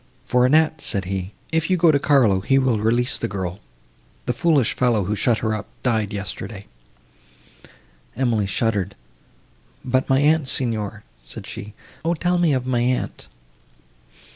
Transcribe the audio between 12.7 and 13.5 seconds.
aunt!"